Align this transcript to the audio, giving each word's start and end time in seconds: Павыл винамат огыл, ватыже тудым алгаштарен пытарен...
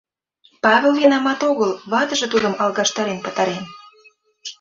Павыл 0.63 0.93
винамат 1.01 1.41
огыл, 1.49 1.71
ватыже 1.91 2.27
тудым 2.33 2.53
алгаштарен 2.63 3.19
пытарен... 3.25 3.63